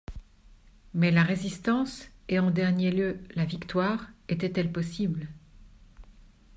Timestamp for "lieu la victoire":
2.91-4.09